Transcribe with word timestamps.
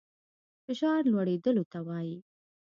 فشار 0.65 1.01
لوړېدلو 1.11 1.63
ته 1.71 1.79
وايي. 1.87 2.17